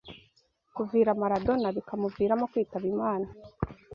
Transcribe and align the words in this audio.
kuvura 0.75 1.17
Maradona, 1.21 1.67
bikamuviramo 1.77 2.45
kwitaba 2.51 2.85
Imana 2.93 3.27